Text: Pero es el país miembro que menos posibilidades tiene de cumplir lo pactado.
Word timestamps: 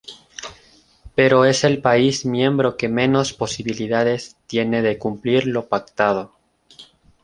Pero 1.13 1.45
es 1.45 1.63
el 1.63 1.79
país 1.79 2.25
miembro 2.25 2.75
que 2.75 2.89
menos 2.89 3.33
posibilidades 3.33 4.35
tiene 4.47 4.81
de 4.81 4.97
cumplir 4.97 5.45
lo 5.45 5.67
pactado. 5.67 6.33